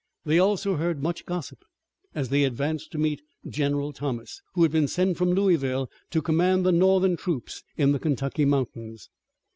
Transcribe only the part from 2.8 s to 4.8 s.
to meet General Thomas, who had